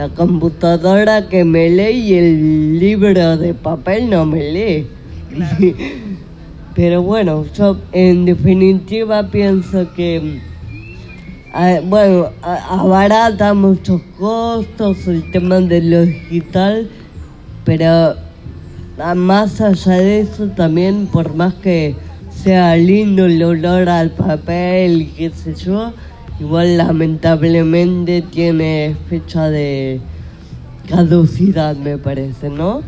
la 0.00 0.08
computadora 0.08 1.28
que 1.28 1.44
me 1.44 1.68
lee 1.68 1.90
y 2.08 2.14
el 2.14 2.78
libro 2.78 3.36
de 3.36 3.52
papel 3.52 4.08
no 4.08 4.24
me 4.24 4.50
lee. 4.50 4.86
Pero 6.74 7.02
bueno, 7.02 7.44
yo 7.54 7.76
en 7.92 8.24
definitiva 8.24 9.28
pienso 9.28 9.92
que 9.94 10.40
Ah, 11.52 11.80
bueno, 11.84 12.30
a- 12.42 12.80
abarata 12.80 13.52
muchos 13.54 14.00
costos 14.18 15.06
el 15.08 15.30
tema 15.32 15.56
de 15.60 15.82
lo 15.82 16.02
digital, 16.02 16.88
pero 17.64 18.14
ah, 19.00 19.14
más 19.16 19.60
allá 19.60 19.94
de 19.98 20.20
eso 20.20 20.46
también, 20.56 21.08
por 21.08 21.34
más 21.34 21.52
que 21.54 21.96
sea 22.30 22.76
lindo 22.76 23.26
el 23.26 23.42
olor 23.42 23.88
al 23.88 24.12
papel 24.12 25.02
y 25.02 25.06
qué 25.06 25.30
sé 25.30 25.56
yo, 25.56 25.92
igual 26.40 26.76
lamentablemente 26.78 28.22
tiene 28.22 28.96
fecha 29.08 29.50
de 29.50 30.00
caducidad, 30.88 31.76
me 31.76 31.98
parece, 31.98 32.48
¿no? 32.50 32.82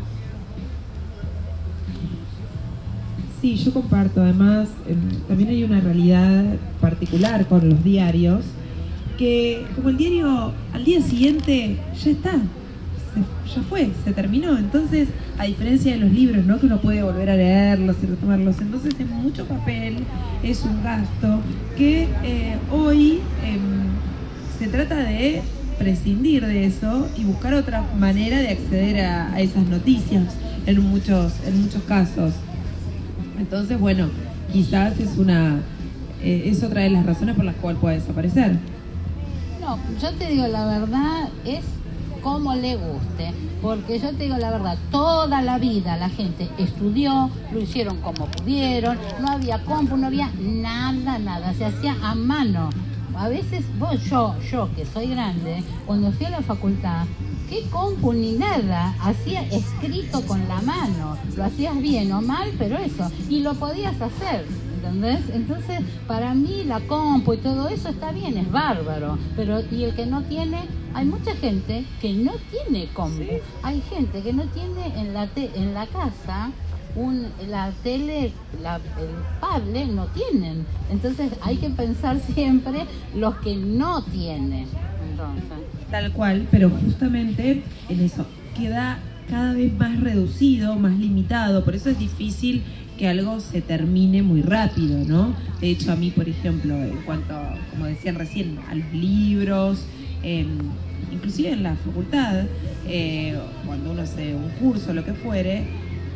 Sí, 3.41 3.57
yo 3.57 3.73
comparto. 3.73 4.21
Además, 4.23 4.69
em, 4.89 4.99
también 5.29 5.51
hay 5.51 5.65
una 5.65 5.81
realidad 5.81 6.45
particular 6.81 7.47
con 7.47 7.69
los 7.69 7.83
diarios, 7.85 8.45
que 9.19 9.65
como 9.75 9.89
el 9.91 9.97
diario 9.97 10.53
al 10.73 10.85
día 10.85 11.01
siguiente 11.01 11.77
ya 12.03 12.11
está, 12.11 12.31
se- 12.33 13.55
ya 13.55 13.63
fue, 13.69 13.91
se 14.05 14.13
terminó. 14.13 14.57
Entonces, 14.57 15.09
a 15.39 15.45
diferencia 15.45 15.93
de 15.93 15.99
los 15.99 16.13
libros, 16.13 16.45
¿no? 16.47 16.59
Que 16.61 16.67
uno 16.67 16.81
puede 16.81 17.03
volver 17.03 17.31
a 17.31 17.37
leerlos 17.37 17.97
y 18.03 18.07
retomarlos. 18.07 18.61
Entonces, 18.61 18.95
es 18.99 19.07
mucho 19.09 19.45
papel, 19.45 19.97
es 20.43 20.63
un 20.65 20.83
gasto 20.83 21.41
eh, 21.85 22.57
hoy 22.71 23.21
em, 23.45 23.61
se 24.59 24.69
trata 24.69 24.97
de 24.97 25.43
prescindir 25.79 26.47
de 26.47 26.67
eso 26.67 27.09
y 27.17 27.25
buscar 27.25 27.55
otra 27.55 27.85
manera 27.99 28.39
de 28.39 28.51
acceder 28.51 29.05
a, 29.05 29.33
a 29.33 29.41
esas 29.41 29.67
noticias 29.67 30.35
en 30.67 30.81
muchos, 30.83 31.33
en 31.47 31.63
muchos 31.63 31.83
casos. 31.83 32.35
Entonces, 33.39 33.79
bueno, 33.79 34.09
quizás 34.53 34.99
es 35.01 35.19
una 35.19 35.61
eh, 36.23 36.45
es 36.47 36.63
otra 36.63 36.83
de 36.83 36.91
las 36.91 37.05
razones 37.05 37.35
por 37.35 37.45
las 37.45 37.57
cuales 37.57 37.81
puede 37.81 37.97
desaparecer. 37.97 38.57
No, 39.61 39.79
yo 40.01 40.13
te 40.13 40.29
digo 40.29 40.47
la 40.47 40.67
verdad, 40.67 41.29
es 41.45 41.65
como 42.23 42.55
le 42.55 42.77
guste. 42.77 43.33
Porque 43.61 43.99
yo 43.99 44.11
te 44.11 44.25
digo 44.25 44.37
la 44.39 44.51
verdad, 44.51 44.77
toda 44.91 45.41
la 45.43 45.59
vida 45.59 45.97
la 45.97 46.09
gente 46.09 46.49
estudió, 46.59 47.31
lo 47.53 47.61
hicieron 47.61 47.99
como 47.99 48.27
pudieron, 48.27 48.99
no 49.21 49.31
había 49.31 49.63
compu, 49.65 49.97
no 49.97 50.09
había 50.09 50.31
nada, 50.41 51.19
nada, 51.19 51.55
se 51.55 51.67
hacía 51.67 51.97
a 52.03 52.15
mano. 52.15 52.71
A 53.17 53.29
veces 53.29 53.65
vos, 53.79 54.03
yo, 54.05 54.35
yo 54.51 54.69
que 54.75 54.85
soy 54.85 55.09
grande, 55.09 55.63
cuando 55.87 56.11
fui 56.13 56.27
a 56.27 56.31
la 56.31 56.43
facultad, 56.43 57.07
¿qué 57.49 57.63
compu 57.71 58.13
ni 58.13 58.33
nada? 58.33 58.97
Hacía 59.01 59.43
escrito 59.43 60.23
con 60.23 60.49
la 60.49 60.61
mano, 60.63 61.19
lo 61.37 61.45
hacías 61.45 61.81
bien 61.81 62.11
o 62.13 62.21
mal, 62.21 62.51
pero 62.59 62.79
eso, 62.79 63.11
y 63.29 63.41
lo 63.41 63.55
podías 63.55 64.01
hacer. 64.01 64.47
¿Entendés? 64.85 65.21
Entonces, 65.33 65.81
para 66.09 66.35
mí 66.35 66.65
la 66.67 66.81
compu 66.81 67.35
y 67.35 67.37
todo 67.39 67.69
eso 67.69 67.89
está 67.91 68.11
bien, 68.13 68.37
es 68.37 68.51
bárbaro. 68.51 69.17
Pero, 69.37 69.61
y 69.71 69.85
el 69.85 69.95
que 69.95 70.07
no 70.07 70.23
tiene, 70.23 70.59
hay 70.95 71.05
mucha 71.07 71.35
gente 71.37 71.85
que 72.01 72.13
no 72.13 72.33
tiene 72.51 72.89
compu. 72.93 73.23
Hay 73.63 73.81
gente 73.83 74.23
que 74.23 74.33
no 74.33 74.43
tiene 74.47 74.99
en 75.01 75.15
la, 75.15 75.27
te- 75.29 75.51
en 75.57 75.73
la 75.75 75.87
casa 75.87 76.51
un, 76.97 77.27
la 77.49 77.71
tele, 77.85 78.33
la, 78.61 78.77
el 78.77 79.41
cable, 79.41 79.87
no 79.87 80.07
tienen. 80.09 80.67
Entonces, 80.91 81.31
hay 81.43 81.57
que 81.59 81.71
pensar 81.71 82.19
siempre 82.35 82.85
los 83.15 83.37
que 83.37 83.55
no 83.57 84.03
tienen. 84.03 84.67
Entonces. 85.11 85.45
Tal 85.91 86.13
cual, 86.13 86.49
pero 86.51 86.71
justamente 86.71 87.63
en 87.89 88.01
eso 88.01 88.27
queda 88.57 88.99
cada 89.31 89.55
vez 89.55 89.73
más 89.79 89.99
reducido, 90.01 90.75
más 90.77 90.99
limitado, 90.99 91.65
por 91.65 91.75
eso 91.75 91.89
es 91.91 91.99
difícil 91.99 92.63
que 92.99 93.09
algo 93.09 93.41
se 93.41 93.61
termine 93.61 94.23
muy 94.23 94.43
rápido, 94.43 94.99
¿no? 95.05 95.35
De 95.61 95.71
hecho, 95.71 95.93
a 95.93 95.97
mí, 95.97 96.11
por 96.11 96.29
ejemplo, 96.29 96.75
en 96.75 96.97
cuanto, 97.05 97.35
como 97.71 97.87
decían 97.87 98.17
recién, 98.17 98.59
a 98.69 98.75
los 98.75 98.93
libros, 98.93 99.85
em, 100.23 100.49
inclusive 101.11 101.51
en 101.51 101.63
la 101.63 101.77
facultad, 101.77 102.45
eh, 102.87 103.37
cuando 103.67 103.93
uno 103.93 104.03
hace 104.03 104.35
un 104.35 104.49
curso, 104.61 104.93
lo 104.93 105.05
que 105.05 105.15
fuere, 105.15 105.65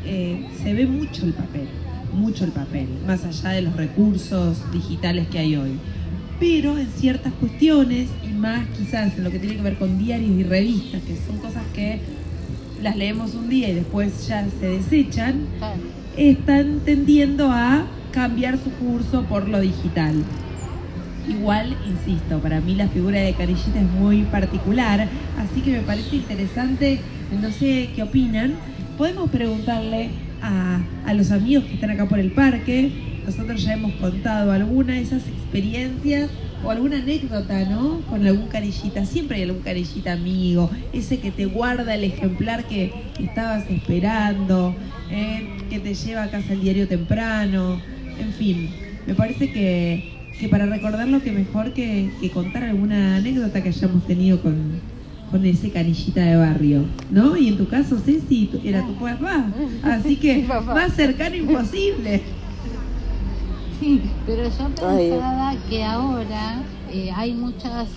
eh, 0.05 0.47
se 0.63 0.75
ve 0.75 0.87
mucho 0.87 1.25
el 1.25 1.33
papel, 1.33 1.69
mucho 2.13 2.45
el 2.45 2.53
papel, 2.53 2.89
más 3.07 3.25
allá 3.25 3.51
de 3.51 3.63
los 3.63 3.77
recursos 3.77 4.59
digitales 4.73 5.27
que 5.29 5.39
hay 5.39 5.57
hoy. 5.57 5.73
Pero 6.39 6.79
en 6.79 6.89
ciertas 6.89 7.33
cuestiones, 7.35 8.09
y 8.23 8.33
más 8.33 8.67
quizás 8.77 9.17
en 9.17 9.25
lo 9.25 9.31
que 9.31 9.39
tiene 9.39 9.57
que 9.57 9.63
ver 9.63 9.79
con 9.79 9.99
diarios 9.99 10.31
y 10.31 10.43
revistas, 10.43 11.03
que 11.03 11.17
son 11.17 11.39
cosas 11.39 11.65
que 11.75 12.01
las 12.83 12.97
leemos 12.97 13.35
un 13.35 13.49
día 13.49 13.71
y 13.71 13.75
después 13.75 14.27
ya 14.29 14.47
se 14.61 14.69
desechan. 14.69 15.47
Están 16.17 16.81
tendiendo 16.85 17.51
a 17.51 17.87
cambiar 18.13 18.59
su 18.59 18.71
curso 18.73 19.25
por 19.25 19.49
lo 19.49 19.61
digital. 19.61 20.15
Igual, 21.29 21.77
insisto, 21.87 22.39
para 22.39 22.61
mí 22.61 22.75
la 22.75 22.89
figura 22.89 23.21
de 23.21 23.35
Canillita 23.35 23.81
es 23.81 23.91
muy 23.91 24.23
particular, 24.23 25.09
así 25.39 25.61
que 25.61 25.73
me 25.73 25.81
parece 25.81 26.17
interesante, 26.17 27.01
no 27.43 27.51
sé 27.51 27.91
qué 27.95 28.03
opinan, 28.05 28.55
podemos 28.97 29.31
preguntarle 29.31 30.11
a, 30.41 30.81
a 31.05 31.15
los 31.15 31.33
amigos 31.33 31.65
que 31.65 31.75
están 31.75 31.91
acá 31.91 32.07
por 32.07 32.21
el 32.21 32.31
parque, 32.31 32.91
nosotros 33.27 33.63
ya 33.63 33.75
hemos 33.75 33.93
contado 33.95 34.53
alguna 34.53 34.95
de 34.95 35.01
esas 35.01 35.27
experiencias 35.27 36.31
o 36.65 36.71
alguna 36.71 36.97
anécdota, 36.97 37.65
¿no? 37.65 38.01
Con 38.03 38.27
algún 38.27 38.47
canillita, 38.49 39.05
siempre 39.05 39.37
hay 39.37 39.43
algún 39.43 39.63
canillita 39.63 40.13
amigo, 40.13 40.71
ese 40.93 41.19
que 41.19 41.31
te 41.31 41.47
guarda 41.47 41.95
el 41.95 42.05
ejemplar 42.05 42.65
que 42.65 42.93
estabas 43.19 43.69
esperando, 43.69 44.75
¿eh? 45.11 45.49
que 45.69 45.81
te 45.81 45.95
lleva 45.95 46.23
a 46.23 46.31
casa 46.31 46.53
el 46.53 46.61
diario 46.61 46.87
temprano, 46.87 47.81
en 48.19 48.33
fin, 48.33 48.71
me 49.07 49.15
parece 49.15 49.51
que, 49.53 50.13
que 50.39 50.49
para 50.49 50.67
recordarlo 50.67 51.21
que 51.23 51.33
mejor 51.33 51.73
que, 51.73 52.11
que 52.21 52.31
contar 52.31 52.63
alguna 52.63 53.17
anécdota 53.17 53.63
que 53.63 53.69
hayamos 53.71 54.07
tenido 54.07 54.41
con, 54.41 54.81
con 55.31 55.45
ese 55.45 55.71
canillita 55.71 56.23
de 56.25 56.37
barrio, 56.37 56.85
¿no? 57.11 57.37
Y 57.37 57.49
en 57.49 57.57
tu 57.57 57.67
caso, 57.69 57.99
Ceci, 57.99 58.51
era 58.65 58.87
tu 58.87 58.95
papá, 58.95 59.47
así 59.83 60.17
que 60.17 60.45
más 60.45 60.95
cercano 60.95 61.35
imposible. 61.35 62.23
Sí, 63.81 64.03
pero 64.27 64.45
yo 64.45 64.87
Ay. 64.89 65.11
pensaba 65.11 65.55
que 65.69 65.85
ahora 65.85 66.63
eh, 66.91 67.11
hay 67.15 67.35
muchas 67.35 67.89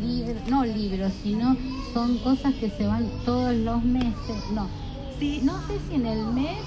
libros, 0.00 0.42
no 0.48 0.64
libros, 0.64 1.12
sino 1.22 1.56
son 1.94 2.18
cosas 2.18 2.54
que 2.54 2.70
se 2.70 2.86
van 2.86 3.06
todos 3.24 3.54
los 3.54 3.82
meses. 3.84 4.36
No, 4.54 4.66
Sí, 5.18 5.40
no 5.42 5.54
sé 5.66 5.74
si 5.88 5.96
en 5.96 6.06
el 6.06 6.26
mes 6.26 6.58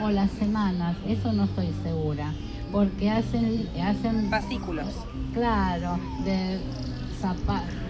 o 0.00 0.10
las 0.10 0.30
semanas, 0.32 0.96
eso 1.08 1.32
no 1.32 1.42
estoy 1.44 1.70
segura, 1.82 2.32
porque 2.70 3.10
hacen, 3.10 3.68
hacen 3.82 4.30
Fascículos. 4.30 4.86
claro, 5.34 5.98
de, 6.24 6.60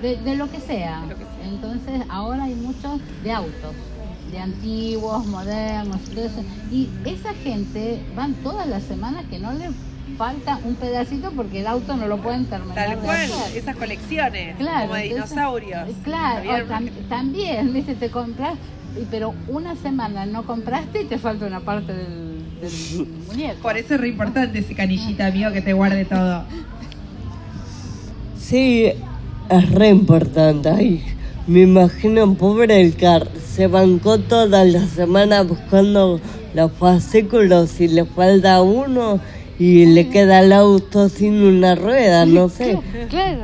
de, 0.00 0.17
de 0.17 0.37
lo 0.37 0.50
que 0.50 0.59
sea. 0.59 1.03
De 1.03 1.09
lo 1.09 1.17
que 1.19 1.25
sea. 1.25 1.49
Entonces 1.49 2.03
ahora 2.09 2.45
hay 2.45 2.55
muchos 2.55 2.99
de 3.23 3.31
autos. 3.33 3.75
de 4.33 4.39
antiguos, 4.39 5.27
modernos, 5.27 6.00
eso. 6.17 6.43
Y 6.71 6.89
esa 7.05 7.35
gente 7.35 8.00
van 8.17 8.33
todas 8.43 8.67
las 8.69 8.83
semanas 8.85 9.25
que 9.29 9.39
no 9.39 9.53
le 9.53 9.69
falta 10.21 10.59
un 10.67 10.75
pedacito 10.75 11.31
porque 11.35 11.61
el 11.61 11.67
auto 11.67 11.97
no 11.97 12.07
lo 12.07 12.19
pueden 12.19 12.45
terminar. 12.45 12.75
Tal 12.75 12.91
de 12.91 12.97
cual, 12.97 13.17
hacer. 13.33 13.57
esas 13.57 13.75
colecciones, 13.77 14.55
Claro, 14.59 14.81
como 14.83 14.95
de 14.97 15.07
entonces- 15.07 15.31
dinosaurios. 15.31 15.81
Claro, 16.05 16.39
¿Habían- 16.41 16.62
o 16.67 16.69
tam- 16.69 17.09
también, 17.09 17.73
¿viste? 17.73 17.95
Te 17.95 18.11
compras, 18.11 18.53
pero 19.11 19.33
una 19.49 19.77
semana 19.77 20.27
no 20.27 20.43
compraste 20.45 21.00
y 21.03 21.05
te 21.07 21.17
falta 21.17 21.47
una 21.47 21.61
parte 21.61 21.95
del, 21.95 22.45
del 22.61 23.09
muñeco. 23.29 23.62
Por 23.62 23.79
eso 23.79 23.95
es 23.95 24.00
re 24.03 24.09
importante 24.09 24.59
ese 24.59 24.75
canillita 24.75 25.25
amigo 25.27 25.53
que 25.53 25.62
te 25.62 25.73
guarde 25.73 26.05
todo. 26.05 26.45
Sí, 28.39 28.93
es 29.49 29.71
re 29.71 29.89
importante. 29.89 30.69
Ay, 30.69 31.03
me 31.47 31.61
imagino, 31.62 32.35
pobre 32.35 32.79
el 32.83 32.95
car, 32.95 33.27
se 33.55 33.69
bancó 33.69 34.19
toda 34.19 34.67
la 34.67 34.87
semana 34.87 35.43
buscando 35.45 36.21
los 36.53 36.73
fascículos 36.73 37.81
y 37.81 37.89
le 37.89 38.05
falta 38.05 38.61
uno 38.61 39.19
y 39.61 39.85
le 39.85 40.09
queda 40.09 40.40
el 40.40 40.55
auto 40.55 41.11
sin 41.11 41.35
una 41.43 41.75
rueda, 41.75 42.25
no 42.25 42.49
sé. 42.49 42.79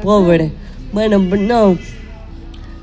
Pobre. 0.03 0.51
Bueno, 0.91 1.19
no. 1.19 1.77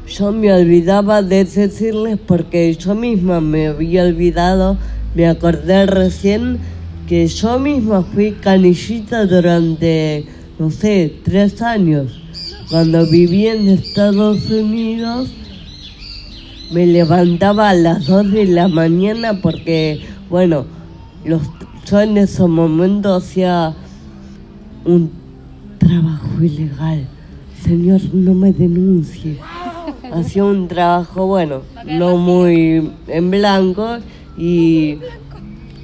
Yo 0.08 0.32
me 0.32 0.54
olvidaba 0.54 1.24
de 1.24 1.44
decirles 1.44 2.20
porque 2.28 2.76
yo 2.76 2.94
misma 2.94 3.42
me 3.42 3.68
había 3.68 4.04
olvidado, 4.04 4.78
me 5.16 5.28
acordé 5.28 5.88
recién 5.88 6.60
que 7.08 7.26
yo 7.26 7.58
misma 7.58 8.04
fui 8.04 8.34
canillita 8.34 9.26
durante, 9.26 10.26
no 10.60 10.70
sé, 10.70 11.12
tres 11.24 11.60
años. 11.64 12.22
Cuando 12.70 13.10
viví 13.10 13.48
en 13.48 13.68
Estados 13.68 14.48
Unidos, 14.52 15.32
me 16.72 16.86
levantaba 16.86 17.72
a 17.72 17.74
las 17.74 18.06
2 18.06 18.32
de 18.32 18.46
la 18.46 18.68
mañana 18.68 19.42
porque, 19.42 20.02
bueno, 20.30 20.66
los, 21.26 21.42
yo 21.86 22.02
en 22.02 22.18
ese 22.18 22.48
momento 22.48 23.14
hacía 23.16 23.74
un 24.86 25.12
trabajo 25.78 26.42
ilegal. 26.42 27.08
Señor, 27.62 28.02
no 28.14 28.34
me 28.34 28.52
denuncie. 28.52 29.40
Hacía 30.12 30.46
un 30.46 30.68
trabajo, 30.68 31.26
bueno, 31.28 31.62
no 31.86 32.18
muy 32.18 32.92
en 33.08 33.32
blanco 33.32 33.98
y 34.38 35.00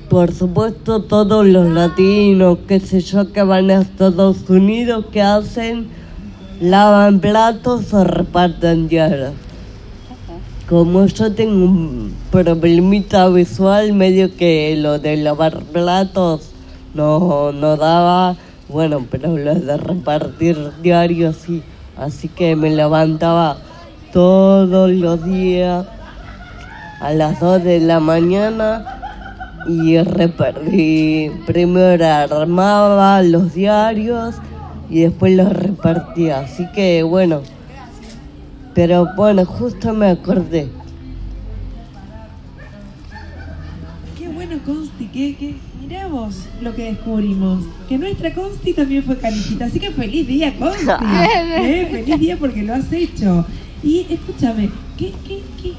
por 0.09 0.31
supuesto 0.33 1.03
todos 1.03 1.45
los 1.45 1.67
latinos, 1.69 2.59
qué 2.67 2.79
sé 2.79 3.01
yo, 3.01 3.31
que 3.31 3.43
van 3.43 3.69
a 3.69 3.81
Estados 3.81 4.49
Unidos, 4.49 5.05
que 5.11 5.21
hacen? 5.21 5.87
Lavan 6.61 7.19
platos 7.19 7.93
o 7.93 8.03
reparten 8.03 8.87
diarios. 8.87 9.33
Como 10.69 11.03
yo 11.07 11.33
tengo 11.33 11.65
un 11.65 12.13
problemita 12.29 13.27
visual, 13.29 13.91
medio 13.93 14.37
que 14.37 14.75
lo 14.77 14.99
de 14.99 15.17
lavar 15.17 15.63
platos 15.63 16.51
no, 16.93 17.51
no 17.51 17.75
daba, 17.75 18.35
bueno, 18.67 19.03
pero 19.09 19.35
lo 19.35 19.55
de 19.55 19.77
repartir 19.77 20.71
diarios 20.83 21.37
sí. 21.37 21.63
Así 21.97 22.27
que 22.27 22.55
me 22.55 22.69
levantaba 22.69 23.57
todos 24.13 24.91
los 24.91 25.25
días 25.25 25.87
a 27.01 27.13
las 27.13 27.39
2 27.39 27.63
de 27.63 27.79
la 27.79 27.99
mañana 27.99 28.85
y 29.67 29.97
repartí. 29.97 31.31
Primero 31.47 32.05
armaba 32.05 33.23
los 33.23 33.55
diarios 33.55 34.35
y 34.87 35.01
después 35.01 35.35
los 35.35 35.51
repartía. 35.51 36.41
Así 36.41 36.67
que 36.75 37.01
bueno. 37.01 37.41
Pero 38.73 39.07
bueno, 39.15 39.45
justo 39.45 39.93
me 39.93 40.07
acordé. 40.07 40.69
Qué 44.17 44.27
bueno 44.27 44.57
Consti, 44.65 45.05
que, 45.07 45.35
que 45.35 45.55
mirá 45.81 46.07
vos 46.07 46.45
lo 46.61 46.75
que 46.75 46.91
descubrimos. 46.91 47.63
Que 47.87 47.97
nuestra 47.97 48.33
Consti 48.33 48.73
también 48.73 49.03
fue 49.03 49.17
canillita, 49.17 49.65
así 49.65 49.79
que 49.79 49.91
feliz 49.91 50.27
día 50.27 50.53
Consti. 50.57 50.85
¿eh? 51.61 51.87
Feliz 51.89 52.19
día 52.19 52.37
porque 52.37 52.63
lo 52.63 52.75
has 52.75 52.91
hecho. 52.91 53.45
Y 53.83 54.05
escúchame, 54.09 54.69
¿qué, 54.97 55.11
qué, 55.27 55.39
qué, 55.61 55.71
qué 55.71 55.73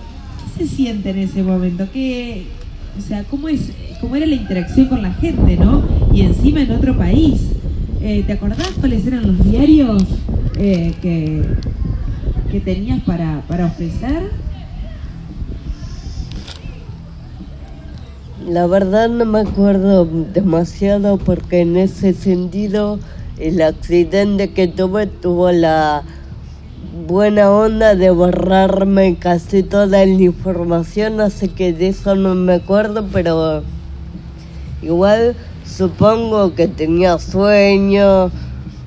se 0.57 0.67
siente 0.67 1.11
en 1.11 1.19
ese 1.19 1.43
momento? 1.43 1.87
¿Qué, 1.93 2.47
o 2.99 3.03
sea, 3.03 3.25
¿cómo, 3.25 3.49
es, 3.49 3.71
¿cómo 4.01 4.17
era 4.17 4.27
la 4.27 4.35
interacción 4.35 4.87
con 4.89 5.03
la 5.03 5.13
gente, 5.15 5.57
no? 5.57 5.83
Y 6.13 6.23
encima 6.23 6.63
en 6.63 6.73
otro 6.73 6.97
país. 6.97 7.43
Eh, 8.03 8.25
¿Te 8.27 8.33
acordás 8.33 8.71
cuáles 8.81 9.07
eran 9.07 9.27
los 9.27 9.51
diarios 9.51 10.03
eh, 10.59 10.95
que, 11.03 11.43
que 12.51 12.61
tenías 12.61 13.03
para, 13.05 13.43
para 13.49 13.67
ofrecer? 13.67 14.31
La 18.47 18.67
verdad 18.67 19.09
no 19.09 19.25
me 19.25 19.41
acuerdo 19.41 20.05
demasiado 20.05 21.19
porque 21.19 21.61
en 21.61 21.77
ese 21.77 22.13
sentido 22.13 22.99
el 23.39 23.63
accidente 23.63 24.51
que 24.53 24.67
tuve 24.67 25.07
tuvo 25.07 25.53
la 25.53 26.03
buena 27.07 27.51
onda 27.51 27.95
de 27.95 28.11
borrarme 28.11 29.17
casi 29.17 29.63
toda 29.63 29.87
la 29.87 30.05
información, 30.05 31.21
así 31.21 31.49
que 31.49 31.73
de 31.73 31.89
eso 31.89 32.15
no 32.15 32.35
me 32.35 32.55
acuerdo, 32.55 33.07
pero 33.13 33.63
igual 34.83 35.37
supongo 35.65 36.55
que 36.55 36.67
tenía 36.67 37.19
sueño, 37.19 38.31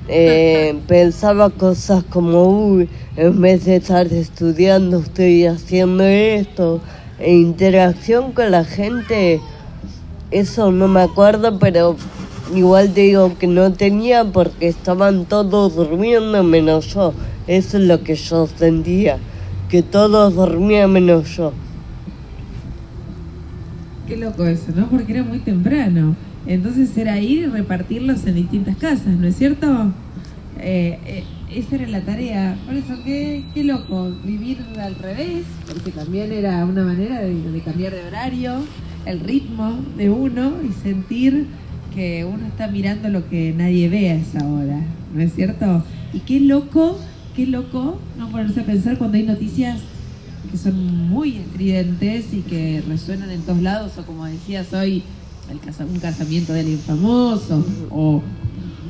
eh, 0.08 0.78
pensaba 0.86 1.50
cosas 1.50 2.04
como, 2.04 2.44
uy, 2.44 2.88
en 3.16 3.40
vez 3.40 3.64
de 3.64 3.76
estar 3.76 4.06
estudiando 4.12 4.98
estoy 4.98 5.46
haciendo 5.46 6.04
esto, 6.04 6.80
e 7.18 7.34
interacción 7.34 8.32
con 8.32 8.50
la 8.50 8.64
gente, 8.64 9.40
eso 10.30 10.72
no 10.72 10.88
me 10.88 11.00
acuerdo, 11.00 11.58
pero 11.58 11.96
igual 12.54 12.92
te 12.92 13.02
digo 13.02 13.38
que 13.38 13.46
no 13.46 13.72
tenía 13.72 14.24
porque 14.24 14.68
estaban 14.68 15.24
todos 15.24 15.76
durmiendo 15.76 16.42
menos 16.42 16.92
yo. 16.92 17.14
Eso 17.46 17.78
es 17.78 17.84
lo 17.84 18.02
que 18.02 18.14
yo 18.14 18.46
sentía, 18.46 19.18
que 19.68 19.82
todos 19.82 20.34
dormían 20.34 20.92
menos 20.92 21.36
yo. 21.36 21.52
Qué 24.06 24.16
loco 24.16 24.44
eso, 24.44 24.72
¿no? 24.74 24.88
Porque 24.88 25.12
era 25.12 25.22
muy 25.22 25.38
temprano. 25.38 26.16
Entonces 26.46 26.96
era 26.96 27.18
ir 27.20 27.40
y 27.40 27.46
repartirlos 27.46 28.26
en 28.26 28.34
distintas 28.34 28.76
casas, 28.76 29.16
¿no 29.18 29.26
es 29.26 29.36
cierto? 29.36 29.92
Eh, 30.60 30.98
eh, 31.06 31.24
esa 31.54 31.76
era 31.76 31.88
la 31.88 32.00
tarea. 32.00 32.56
Por 32.66 32.74
eso, 32.74 32.94
qué, 33.04 33.44
qué 33.54 33.64
loco, 33.64 34.12
vivir 34.24 34.58
al 34.80 34.94
revés, 34.96 35.44
porque 35.66 35.90
también 35.90 36.32
era 36.32 36.64
una 36.64 36.84
manera 36.84 37.20
de, 37.20 37.34
de 37.34 37.60
cambiar 37.60 37.92
de 37.92 38.04
horario, 38.06 38.60
el 39.06 39.20
ritmo 39.20 39.78
de 39.96 40.10
uno 40.10 40.54
y 40.62 40.72
sentir 40.72 41.46
que 41.94 42.24
uno 42.24 42.46
está 42.46 42.68
mirando 42.68 43.08
lo 43.08 43.28
que 43.28 43.54
nadie 43.56 43.88
ve 43.88 44.10
a 44.10 44.14
esa 44.14 44.46
hora, 44.46 44.80
¿no 45.14 45.20
es 45.20 45.32
cierto? 45.34 45.84
Y 46.12 46.20
qué 46.20 46.40
loco, 46.40 46.98
qué 47.36 47.46
loco 47.46 47.98
no 48.18 48.30
ponerse 48.30 48.60
a 48.60 48.64
pensar 48.64 48.98
cuando 48.98 49.16
hay 49.16 49.22
noticias 49.22 49.80
que 50.50 50.58
son 50.58 51.08
muy 51.08 51.36
estridentes 51.36 52.32
y 52.32 52.40
que 52.40 52.82
resuenan 52.86 53.30
en 53.30 53.42
todos 53.42 53.62
lados, 53.62 53.92
o 53.98 54.04
como 54.04 54.26
decías 54.26 54.72
hoy, 54.72 55.02
el 55.50 55.86
un 55.86 56.00
casamiento 56.00 56.52
de 56.52 56.60
alguien 56.60 56.78
famoso, 56.80 57.64
o 57.90 58.22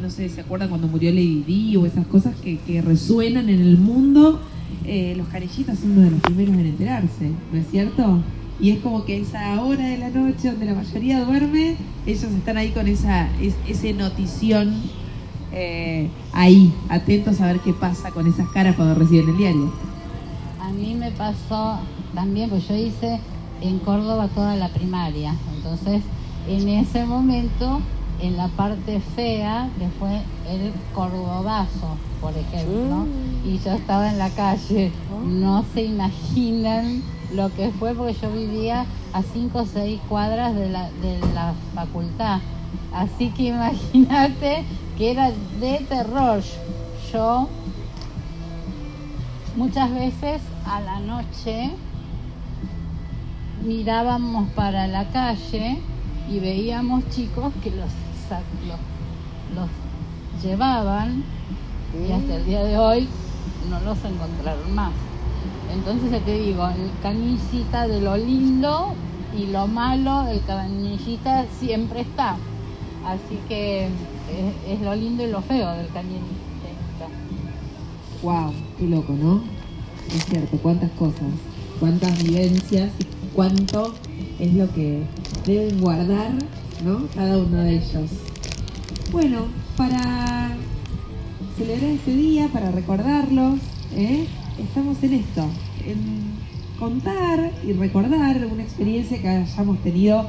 no 0.01 0.11
sé, 0.11 0.29
¿se 0.29 0.41
acuerdan 0.41 0.69
cuando 0.69 0.87
murió 0.87 1.11
Lady 1.11 1.43
Di 1.47 1.77
o 1.77 1.87
esas 1.87 2.07
cosas 2.07 2.35
que, 2.37 2.83
resuenan 2.83 3.49
en 3.49 3.61
el 3.61 3.79
mundo? 3.79 4.41
Eh, 4.85 5.15
los 5.17 5.27
canillitas 5.29 5.79
son 5.79 5.93
uno 5.93 6.03
de 6.03 6.11
los 6.11 6.21
primeros 6.21 6.55
en 6.55 6.67
enterarse, 6.67 7.31
¿no 7.53 7.59
es 7.59 7.67
cierto? 7.71 8.19
Y 8.61 8.71
es 8.71 8.79
como 8.81 9.05
que 9.05 9.21
esa 9.21 9.61
hora 9.63 9.87
de 9.87 9.99
la 9.99 10.11
noche 10.11 10.51
donde 10.51 10.67
la 10.67 10.75
mayoría 10.75 11.25
duerme, 11.25 11.77
ellos 12.07 12.25
están 12.25 12.57
ahí 12.57 12.71
con 12.71 12.87
esa 12.87 13.29
es- 13.41 13.57
ese 13.69 13.93
notición 13.95 14.75
eh, 15.57 16.09
ahí, 16.33 16.73
atentos 16.89 17.41
a 17.41 17.47
ver 17.47 17.61
qué 17.61 17.73
pasa 17.73 18.11
con 18.11 18.27
esas 18.27 18.49
caras 18.49 18.75
cuando 18.75 18.95
reciben 18.97 19.29
el 19.29 19.37
diario. 19.37 19.73
A 20.61 20.71
mí 20.73 20.97
me 20.99 21.13
pasó 21.13 21.79
también, 22.15 22.51
pues 22.51 22.67
yo 22.69 22.75
hice 22.75 23.21
en 23.63 23.79
Córdoba 23.79 24.29
toda 24.35 24.57
la 24.57 24.69
primaria. 24.69 25.35
Entonces, 25.57 26.03
en 26.49 26.69
ese 26.69 27.05
momento, 27.05 27.81
en 28.21 28.37
la 28.37 28.49
parte 28.49 29.01
fea, 29.01 29.69
que 29.79 29.89
fue 29.99 30.21
el 30.49 30.73
cordobazo, 30.95 31.97
por 32.21 32.33
ejemplo, 32.37 33.07
y 33.45 33.59
yo 33.59 33.73
estaba 33.73 34.11
en 34.11 34.19
la 34.19 34.31
calle. 34.31 34.93
No 35.27 35.65
se 35.75 35.85
imaginan 35.85 37.03
lo 37.33 37.53
que 37.55 37.71
fue, 37.71 37.95
porque 37.95 38.15
yo 38.15 38.31
vivía 38.31 38.87
a 39.13 39.23
5 39.23 39.59
o 39.59 39.67
6 39.67 40.01
cuadras 40.09 40.55
de 40.55 40.71
la, 40.71 40.91
de 40.91 41.19
la 41.35 41.55
facultad. 41.75 42.41
Así 42.93 43.31
que 43.31 43.45
imagínate 43.45 44.65
que 44.97 45.11
era 45.11 45.31
de 45.61 45.85
terror. 45.89 46.43
Yo 47.13 47.49
Muchas 49.57 49.95
veces 49.95 50.43
a 50.67 50.81
la 50.81 50.99
noche 50.99 51.71
mirábamos 53.65 54.51
para 54.51 54.89
la 54.89 55.05
calle 55.11 55.79
y 56.31 56.41
veíamos 56.41 57.09
chicos 57.11 57.53
que 57.63 57.71
los, 57.71 57.91
los, 58.67 58.79
los 59.55 59.69
llevaban 60.43 61.23
y 62.07 62.13
hasta 62.13 62.37
el 62.37 62.45
día 62.45 62.65
de 62.65 62.79
hoy 62.79 63.09
no 63.71 63.81
los 63.81 63.99
encontraron 64.05 64.75
más. 64.75 64.93
Entonces 65.73 66.11
ya 66.11 66.21
te 66.21 66.39
digo, 66.39 66.69
el 66.69 66.91
canillita 67.03 67.89
de 67.89 68.01
lo 68.01 68.17
lindo 68.17 68.95
y 69.37 69.47
lo 69.47 69.67
malo, 69.67 70.27
el 70.29 70.41
canillita 70.45 71.47
siempre 71.59 72.01
está. 72.01 72.37
Así 73.07 73.39
que 73.49 73.89
es, 74.69 74.81
lo 74.81 74.95
lindo 74.95 75.25
y 75.25 75.31
lo 75.31 75.43
feo 75.43 75.73
del 75.73 75.89
canillita. 75.89 76.25
Wow, 78.23 78.53
qué 78.79 78.87
loco, 78.87 79.13
¿no? 79.13 79.43
Es 80.15 80.25
cierto, 80.27 80.57
cuántas 80.59 80.91
cosas, 80.93 81.29
cuántas 81.81 82.23
vivencias 82.23 82.91
cuánto 83.35 83.95
es 84.39 84.55
lo 84.55 84.73
que 84.73 85.03
deben 85.47 85.81
guardar, 85.81 86.33
¿no? 86.85 87.07
Cada 87.15 87.39
uno 87.39 87.59
de 87.59 87.77
ellos. 87.77 88.11
Bueno, 89.11 89.47
para 89.77 90.57
celebrar 91.57 91.91
este 91.91 92.15
día, 92.15 92.49
para 92.53 92.71
recordarlos, 92.71 93.59
¿eh? 93.95 94.27
estamos 94.59 95.03
en 95.03 95.15
esto, 95.15 95.45
en 95.87 96.35
contar 96.79 97.53
y 97.67 97.73
recordar 97.73 98.47
una 98.47 98.63
experiencia 98.63 99.21
que 99.21 99.29
hayamos 99.29 99.79
tenido 99.83 100.27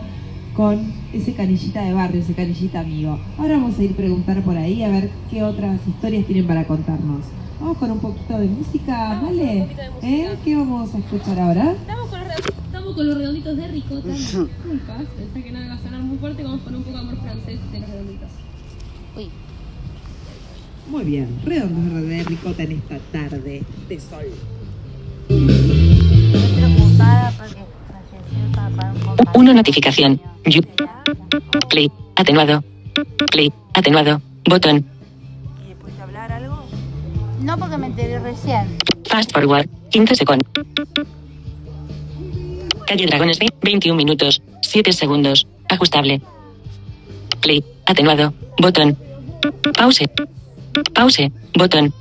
con 0.56 0.94
ese 1.12 1.34
canillita 1.34 1.84
de 1.84 1.94
barrio, 1.94 2.22
ese 2.22 2.34
canillita 2.34 2.80
amigo. 2.80 3.20
Ahora 3.38 3.58
vamos 3.58 3.78
a 3.78 3.84
ir 3.84 3.92
a 3.92 3.96
preguntar 3.96 4.42
por 4.44 4.58
ahí 4.58 4.84
a 4.84 4.90
ver 4.90 5.10
qué 5.30 5.44
otras 5.44 5.80
historias 5.88 6.26
tienen 6.26 6.48
para 6.48 6.66
contarnos. 6.66 7.26
Vamos 7.60 7.78
con 7.78 7.92
un 7.92 8.00
poquito 8.00 8.38
de 8.38 8.48
música, 8.48 9.20
¿vale? 9.22 9.68
¿Eh? 10.02 10.36
¿Qué 10.44 10.56
vamos 10.56 10.94
a 10.94 10.98
escuchar 10.98 11.40
ahora? 11.40 11.76
Con, 12.96 13.08
los 13.08 13.18
redonditos, 13.18 13.58
de 13.58 13.68
ricota. 13.68 14.08
Disculpas, 14.14 15.04
pensé 15.18 15.44
que 15.44 15.52
no 15.52 15.64
iba 15.64 15.74
a 15.74 15.80
sonar 15.80 16.02
muy 16.02 16.18
fuerte. 16.18 16.44
Vamos 16.44 16.62
con 16.62 16.76
un 16.76 16.84
poco 16.84 16.98
de 16.98 17.04
amor 17.04 17.18
francés 17.22 17.60
de 17.72 17.80
los 17.80 17.90
redonditos. 17.90 18.30
Uy. 19.18 19.30
Muy 20.90 21.04
bien, 21.04 21.40
redondos 21.44 22.08
de 22.08 22.24
ricota 22.24 22.64
en 22.64 22.72
esta 22.74 23.00
tarde 23.12 23.64
de 23.90 24.00
sol. 24.00 24.26
Una 29.34 29.54
notificación. 29.54 30.22
You. 30.46 30.62
Play. 31.70 31.92
Atenuado. 32.16 32.64
Play. 33.32 33.52
Atenuado. 33.74 34.22
Botón. 34.48 34.86
¿Y 35.66 35.70
después 35.70 35.96
de 35.96 36.04
hablar 36.04 36.32
algo? 36.32 36.64
No 37.42 37.58
porque 37.58 37.78
me 37.78 37.88
enteré 37.88 38.20
recién. 38.20 38.78
Fast 39.10 39.34
forward. 39.34 39.68
15 39.90 40.16
segundos. 40.16 40.48
Calle 42.86 43.06
Dragones 43.08 43.40
B. 43.40 43.48
21 43.62 43.96
minutos. 43.98 44.42
7 44.62 44.94
segundos. 44.94 45.48
Ajustable. 45.70 46.22
Play. 47.42 47.64
Atenuado. 47.86 48.34
Botón. 48.58 48.98
Pause. 49.78 50.10
Pause. 50.94 51.32
Botón. 51.54 51.94